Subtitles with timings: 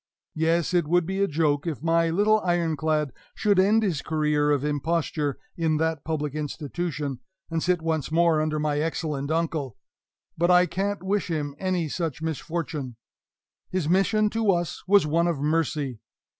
[0.33, 4.49] Yes, it would be a joke if my little Iron clad should end his career
[4.49, 7.19] of imposture in that public institution,
[7.51, 9.77] and sit once more under my excellent uncle!
[10.35, 12.95] But I can't wish him any such misfortune.
[13.69, 15.99] His mission to us was one of mercy.